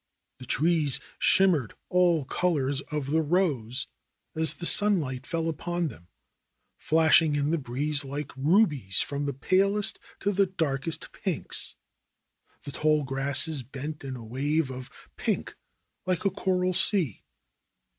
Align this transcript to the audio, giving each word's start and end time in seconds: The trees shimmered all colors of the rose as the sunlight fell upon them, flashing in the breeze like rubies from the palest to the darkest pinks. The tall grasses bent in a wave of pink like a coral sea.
The 0.39 0.47
trees 0.47 0.99
shimmered 1.19 1.75
all 1.87 2.25
colors 2.25 2.81
of 2.89 3.11
the 3.11 3.21
rose 3.21 3.85
as 4.33 4.55
the 4.55 4.65
sunlight 4.65 5.27
fell 5.27 5.47
upon 5.47 5.89
them, 5.89 6.07
flashing 6.75 7.35
in 7.35 7.51
the 7.51 7.59
breeze 7.59 8.03
like 8.03 8.35
rubies 8.35 9.01
from 9.01 9.27
the 9.27 9.33
palest 9.33 9.99
to 10.21 10.31
the 10.31 10.47
darkest 10.47 11.13
pinks. 11.13 11.75
The 12.63 12.71
tall 12.71 13.03
grasses 13.03 13.61
bent 13.61 14.03
in 14.03 14.15
a 14.15 14.25
wave 14.25 14.71
of 14.71 14.89
pink 15.17 15.55
like 16.07 16.25
a 16.25 16.31
coral 16.31 16.73
sea. 16.73 17.21